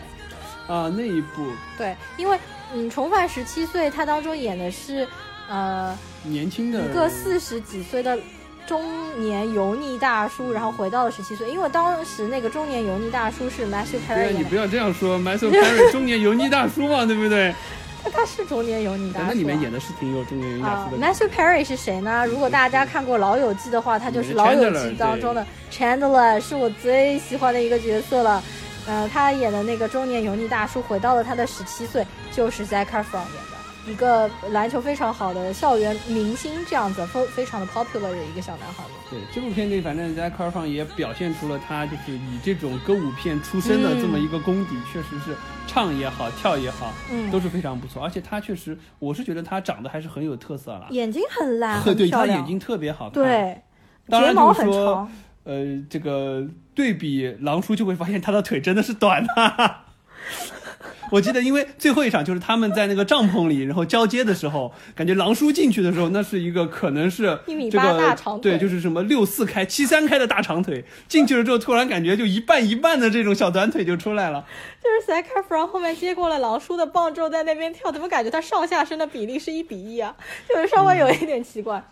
[0.68, 1.48] 啊，那一部。
[1.78, 2.38] 对，因为。
[2.76, 5.08] 嗯，重返十七岁，他当中演的是，
[5.48, 8.18] 呃，年轻的一个四十几岁的
[8.66, 8.84] 中
[9.22, 11.48] 年油腻大叔，然后回到了十七岁。
[11.52, 17.54] 因为当时那个中年油腻大叔是 Matthew Perry 你不要这样说，Matthew Perry 中年油腻大叔嘛，对不对？
[18.04, 19.26] 那他是中年油腻大叔。
[19.28, 21.06] 那里面演的是挺有中年油腻大叔的。
[21.06, 22.26] Matthew Perry 是谁呢？
[22.26, 28.42] 如果大家看过《老友记》的话，他就是《老友记》当中的 Chandler，是我最喜欢的一个角色了。
[28.86, 38.84] 呃，他演的那个中年油腻大叔回到了他的十七岁，就是 Zac Efron 演的一个篮球非常好的校园明星，这样子非非常的 popular 的一个小男孩。
[39.10, 45.36] 对这部片里，反正 Zac Efron 也表现出了他就是以这种歌舞片出身的这么一个功底，确实是
[45.68, 48.04] 唱也好，跳也好，嗯，都是非常不错。
[48.04, 53.62] 而且他确实，我是觉得他长得还是很有特色了，眼睛很蓝， 很对他眼睛特别好看，对，
[54.10, 55.12] 睫毛很长。
[55.44, 56.42] 呃，这个
[56.76, 59.76] 对比狼叔就会发现他的腿真的是短的。
[61.12, 70.86] 我记得，因为最后一场就是他们在那个帐篷里，然后交接的时候，感觉狼叔进去的时候，那是一个可能是一米八大长腿，对，就是什么六四开、七三开的大长腿。
[71.08, 74.44] 进去了之后，突然感觉就一半一半的这种小短腿就出来了。
[74.82, 80.16] 就是 r 后面接过了狼叔的棒之后，在那边跳，怎么感觉他上下身的比例是一比一啊？
[80.50, 81.84] 就是稍微有一点奇怪。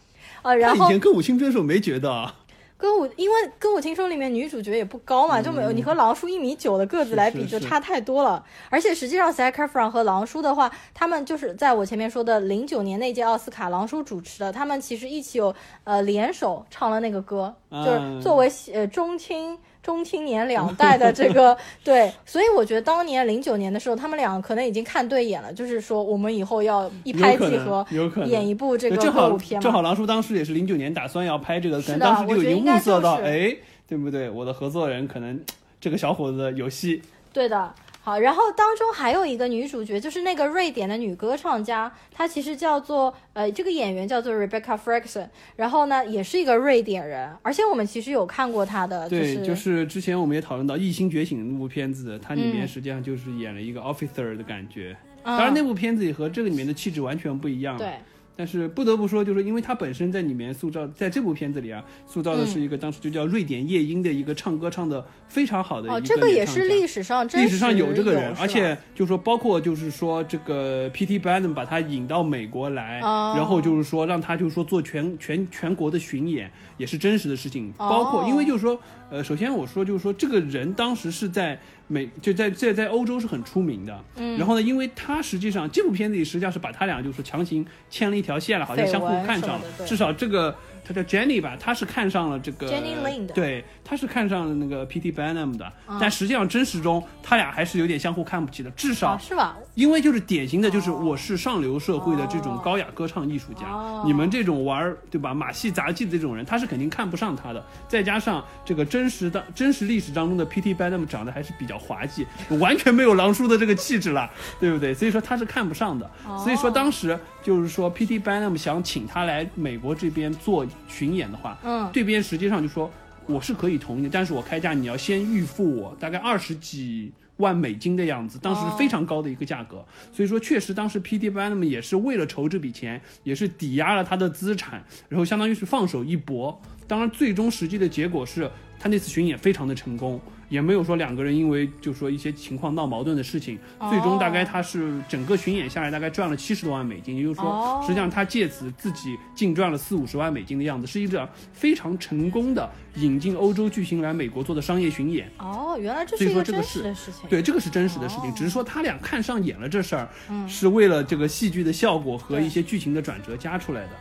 [0.42, 2.34] 啊，然后以前歌舞青春时候没觉得。
[2.82, 8.44] 歌舞，因为歌舞青春里面女主角也不高嘛，就没有你和狼叔一米九的个子来比，就差太多了。
[8.72, 15.54] 而且实际上 s a c r f r o n 和狼叔的话，他们就是在我前面说的零九年那届奥斯卡，狼叔主持的，他们其实一起有
[15.84, 19.56] 呃联手唱了那个歌，就是作为呃中青。
[19.84, 29.60] 中青年两代的这个 对，所以我觉得当年零九年的时候，他们俩可能已经看对眼了，就是说我们以后要一拍即合，有可能演一部这个歌舞片。
[29.60, 33.56] 正好狼叔当时也是零九年打算要拍这个，可能当时就已经物色到，哎，
[33.88, 34.30] 对不对？
[34.30, 35.40] 我的合作人可能
[35.80, 37.02] 这个小伙子有戏。
[37.34, 37.74] 对的。
[38.04, 57.94] 好，然后当中还有一个女主角，就是那个瑞典的女歌唱家，她其实叫做呃，这个演员叫做 Rebecca f r e x o n 然后呢，也是一个瑞典人，而且我们其实有看过她的，对，就是之前我们也讨论到《异星觉醒》那部片子，它里面实际上就是演了一个 officer 的感觉，当然那部片子也和这个里面的气质完全不一样，对。
[58.36, 71.20] 但是不得不说，就是因为他本身在里面塑造，在这部片子里啊，塑造的是一个当时就叫瑞典夜莺的一个唱歌唱的非常好的一个哦，这个也是历史上历史上有这个人，而且就是说，包括就是说这个 P.T.
[71.20, 77.72] Barnum 把他引到美国来，然后就是说让他就是说做全全全国的巡演，也是真实的事情。
[77.78, 78.80] 包括因为就是说，
[79.10, 81.60] 呃，首先我说就是说，这个人当时是在。
[81.92, 90.56] 美就在在在欧洲是很出名的，嗯，然后呢，因为他实际上这部片子里实际上是把他俩就是强行牵了一条线了，好像相互看上了，至少这个。
[90.92, 95.12] 他叫 Jenny 吧，他是看上了这个，Jenny Lind，对，他是看上了那个 P.T.
[95.12, 99.58] Barnum 的，但实际上真实中他俩还是有点相互看不起的，至少是吧？
[99.76, 103.66] 因为就是典型的就是我是上流社会的这种高雅歌唱艺术家，
[104.06, 107.64] 你们这种玩对吧马戏杂技的这种人，他是肯定看不上他的。
[107.88, 110.76] 再加上这个真实的真实历史当中的 P.T.
[110.76, 112.26] Barnum 长得还是比较滑稽，
[112.60, 114.30] 完全没有狼叔的这个气质了，
[114.60, 114.94] 对不对？
[114.94, 116.10] 所以说他是看不上的。
[116.44, 118.20] 所以说当时就是说 P.T.
[118.20, 121.58] Barnum 想请他来美国这边做巡演的话。
[121.64, 122.92] 嗯，这边实际上就说
[123.26, 131.18] 我是可以同意的，但是我开价你要先预付我大概二十几万美金的样子，当时是非常高的一个价格，所以说确实当时 P.
[131.18, 136.62] D Barnum 也是为了筹这笔钱，也是抵押了他的资产，然后相当于是放手一搏。
[136.88, 140.20] 当然，最终实际的结果是他那次巡演非常的成功。
[140.52, 143.58] 也没有说两个人因为就说一些情况闹矛盾的事情，
[143.90, 155.32] 最终大概他是整个巡演下来大概赚了七十多万美金，也就是说，实际上他借此自己净赚了四五十万美金的样子，是一个非常成功的引进欧洲巨星来美国做的商业巡演。
[155.38, 157.30] 哦，原来这是一个真实的事情。
[157.30, 160.10] 对，这个是真实的事情，只是说他俩看上眼了这事儿，
[160.50, 163.92] 是为了这个戏剧的效果和一些剧情的转折加出来的。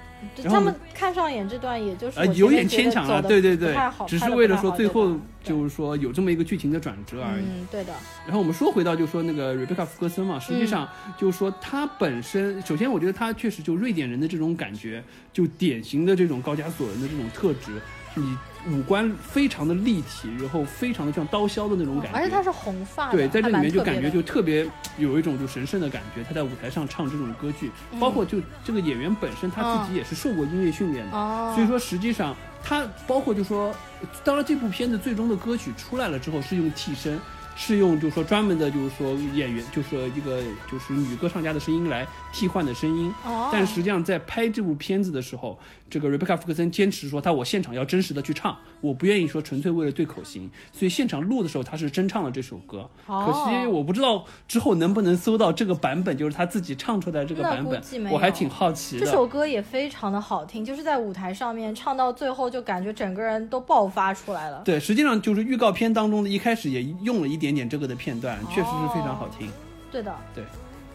[0.44, 3.74] 他们看上眼这段，也就是呃有点牵强了，对对对，
[4.06, 7.44] 只是为了说最后就是说有这么一个剧情的转折而已。
[7.44, 7.92] 嗯，对的。
[8.24, 15.02] 然后我们说回到就说那个瑞贝卡·福格森嘛，实际上就是说他本身，首先我觉得他确实就瑞典人的这种感觉，
[15.32, 17.80] 就典型的这种高加索人的这种特质。
[18.14, 18.36] 你
[18.68, 26.22] 五官非常的立体，然后非常的像刀削的那种感觉，而且他是红发，对，在这里面就感觉就特别有一种就神圣的感觉。
[26.22, 33.74] 他在舞台上唱这种歌剧，包括就这个演员本身他自己也是受过音乐训练的，所以说实际上他包括就说，
[34.22, 37.18] 当然这部片子最终的歌曲出来了之后是用替身。
[37.56, 40.40] 是用就是说专门的，就是说演员，就是说一个
[40.70, 43.12] 就是女歌唱家的声音来替换的声音。
[43.22, 43.50] 哦。
[43.52, 45.58] 但实际上在拍这部片子的时候，
[45.90, 52.88] 这个 Rebecca 福克森坚持说，他我现场要真实的去唱，我不愿意说纯粹为了对口型，所以现场录的时候他是真唱了这首歌。
[53.04, 53.26] 哦。
[53.26, 57.82] 可惜我不知道之后能不能搜到这个版本，就是他自己唱出来这个版本。
[58.10, 59.04] 我还挺好奇的。
[59.04, 64.62] 这首歌也非常的好听，就是在舞台上面唱到最后，就感觉整个人都爆发出来了。
[64.64, 67.50] 对，实际上就是预告片当中的一开始也用了一点。
[67.50, 69.50] 点这个的片段确实是非常好听，
[69.90, 70.44] 对的，对，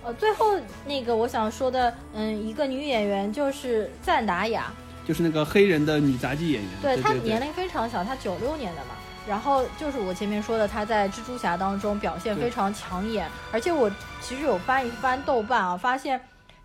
[0.05, 4.71] 呃，最后那个我想说的，嗯，一个女演员就是赞达雅，
[5.05, 8.95] 就是那个黑人的女杂技演员，对她年龄非常小，她九六年的嘛，
[9.27, 13.89] 然后就是我前面说的，她在蜘蛛侠当中表现非常抢眼，而且我
[14.21, 16.19] 其实有翻一翻豆瓣啊，发现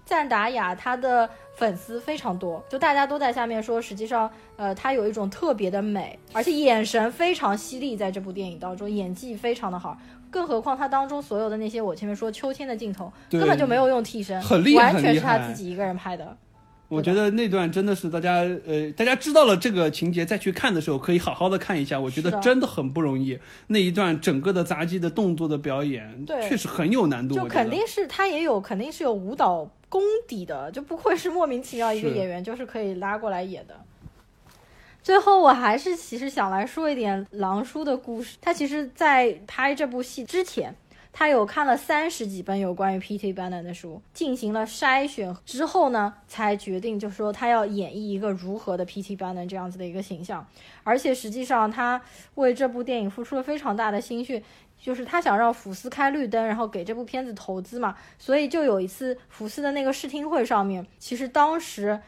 [0.04, 1.28] 赞达雅她的。
[1.56, 9.94] 粉丝非常多，就大家都在下面说，实际上，呃，她有一种特别的美，而且眼神非常犀利，在这部电影当中，演技非常的好。
[10.30, 16.34] 更何况她当中所有的那些，我前面说秋天的镜头，根本就没有用替身，很厉害，完全是她自己一个人拍的。
[16.90, 21.98] 我觉得那段真的是大家呃，大家知道了这个情节再去看的时候，可以好好的看一下。
[22.00, 23.38] 我觉得真的很不容易，
[23.68, 27.36] 那一段整个的杂技的动作的表演，确实很有难度。
[27.36, 33.74] 就肯定是他也有，肯定是有舞蹈功底的，就不愧是莫名其妙一个演员就是可以拉过来演的。
[35.02, 38.36] 最后，我还是其实想来说一点狼叔的故事。
[38.40, 40.74] 他其实，在拍这部戏之前，
[41.12, 43.34] 他有看了三十几本有关于 P.T.
[43.34, 49.16] Barnum 的书，进行了筛选之后呢，才决定就说他要演绎一个如何的 P.T.
[49.16, 50.46] Barnum 这样子的一个形象。
[50.84, 52.00] 而且实际上，他
[52.36, 54.42] 为这部电影付出了非常大的心血，
[54.80, 57.96] 就是他想让福斯开绿灯，然后给这部片子投资嘛。
[58.18, 62.00] 所以就有一次福斯的那个试听会上面，其实当时。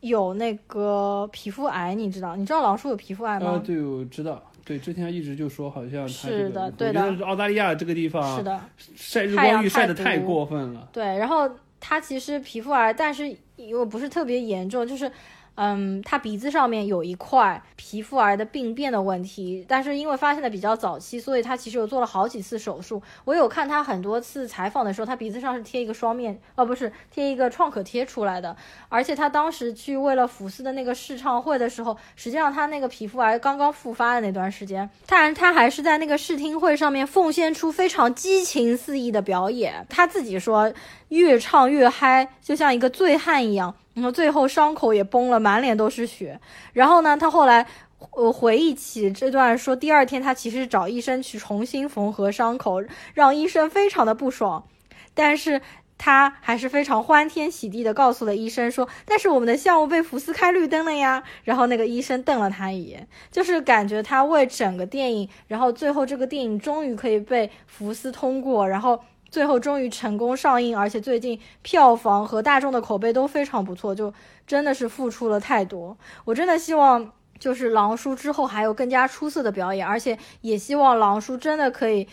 [0.00, 2.34] 有那个皮肤癌，你知道？
[2.34, 3.50] 你知道狼叔有皮肤癌吗？
[3.50, 4.42] 呃，对，我知道。
[4.70, 7.02] 对，之前一直就说好像是的，对的。
[7.26, 8.60] 澳大利亚这个地方是的，
[8.94, 10.88] 晒日光浴晒的太过分了。
[10.92, 11.50] 对，然后
[11.80, 15.10] 他其实皮肤癌，但是又不是特别严重，就是。
[15.56, 23.02] 嗯，他鼻子上面有一块皮肤癌的病变的问题，但是因为发现的比较早期，所以他其实有做了好几次手术。
[23.24, 28.56] 我有看他很多次采访的时候，他鼻子上是贴一个双面，哦，不是贴一个创可贴出来的。
[28.88, 39.86] 而且他当时去为了福斯的那个试唱会的时候，实际上他那个皮肤癌刚刚复发的那段时间，但他还是在那个试听会上面奉献出非常激情四溢的表演。
[39.90, 40.72] 他自己说，
[41.08, 43.74] 越唱越嗨，就像一个醉汉一样。
[44.00, 46.40] 然后最后伤口也崩了，满脸都是血。
[46.72, 47.66] 然后呢，他后来
[48.12, 52.82] 呃回忆起这段，说第二天他其实找医生去重新缝合伤口，
[53.12, 54.66] 让医生非常的不爽。
[55.12, 55.60] 但是
[55.98, 68.98] 他还是非常欢天喜地的告诉了医生说：“但是我们的项目被福斯开绿灯了呀。”然后那个医生瞪了他一眼，就是感觉他为整个电影，然后最后这个电影终于可以被福斯通过，然后。
[69.30, 74.12] 最后终于成功上映，而且最近票房和大众的口碑都非常不错，就
[74.46, 75.96] 真的是付出了太多。
[76.24, 82.08] 我真的希望就是狼叔之后还有更加出色的表演，而且也希望狼叔真的可以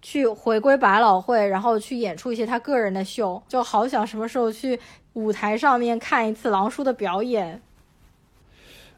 [0.00, 3.42] 去回归百老汇，然后去演出一些他个人的秀。
[3.48, 4.78] 就好想什么时候去
[5.14, 7.60] 舞台上面看一次狼叔的表演。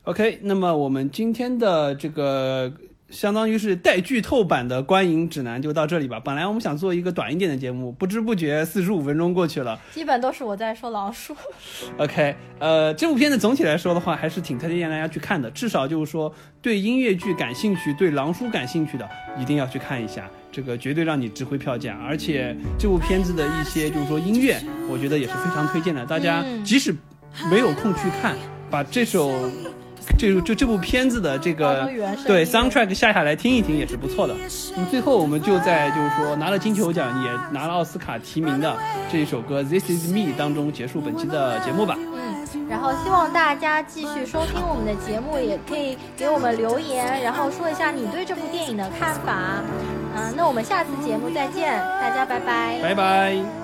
[0.05, 2.73] OK，那么我们今天的这个。
[3.11, 6.18] 相当于是带剧透版的观影指南就到这里吧。
[6.18, 9.78] 本来我们想做一个短一点的节目，不知不觉四十五分钟过去了。
[9.92, 11.36] 基本都是我在说老鼠。
[11.98, 15.50] OK，呃，这部片子总体来说的话，还是挺推荐大家去看的。
[15.50, 20.28] 至少就是说，对音乐剧感兴趣、对狼叔感兴趣的，一定要去看一下。
[20.50, 21.98] 这个绝对让你值回票价。
[22.02, 26.05] 而且这部片子的一些就是说音乐，我觉得也是非常推荐的。
[26.07, 26.94] 大家即使
[27.50, 28.36] 没有空去看，
[28.70, 29.30] 把这首。
[30.18, 31.88] 这就这部片子的这个
[32.26, 34.34] 对 soundtrack 下下来听一听也是不错的。
[34.74, 38.76] 那么最后我们就在就是说拿了金球奖也拿了奥斯卡提名的
[39.11, 41.96] 这一首歌 This Is Me 当中结束本期的节目吧。
[41.98, 49.62] 嗯，然后希望大家继续收听我们的节目，也可以给我们留言，然后说一下你对这部电影的看法。
[50.16, 53.64] 嗯，那我们下次节目再见，大家拜拜，拜拜。